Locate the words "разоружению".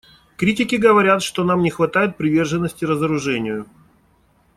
2.85-3.67